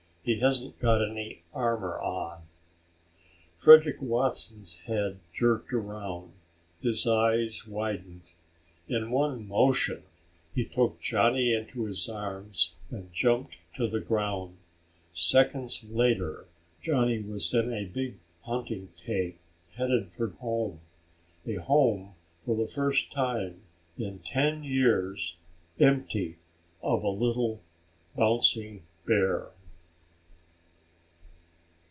[0.23, 2.43] "He hasn't got any armor on."
[3.57, 6.33] Frederick Watson's head jerked around.
[6.79, 8.21] His eyes widened.
[8.87, 10.03] In one motion
[10.53, 14.57] he took Johnny into his arms and jumped to the ground.
[15.11, 16.45] Seconds later
[16.83, 19.39] Johnny was in a big hunting tank
[19.75, 20.81] headed for home,
[21.47, 22.13] a home
[22.45, 23.61] for the first time
[23.97, 25.35] in ten years
[25.79, 26.37] empty
[26.83, 27.63] of a little
[28.15, 29.47] bouncing bear.